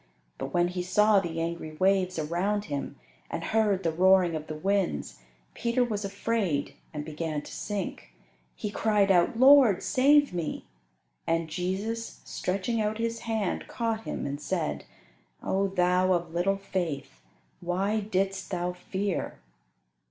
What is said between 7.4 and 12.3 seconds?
to sink. He cried out, "Lord, save me." And Jesus,